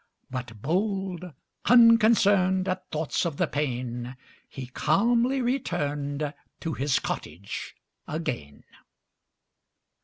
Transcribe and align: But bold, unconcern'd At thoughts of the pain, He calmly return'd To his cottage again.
But 0.31 0.63
bold, 0.63 1.23
unconcern'd 1.65 2.67
At 2.67 2.89
thoughts 2.89 3.23
of 3.23 3.37
the 3.37 3.45
pain, 3.45 4.15
He 4.49 4.65
calmly 4.65 5.43
return'd 5.43 6.33
To 6.61 6.73
his 6.73 6.97
cottage 6.97 7.75
again. 8.07 8.63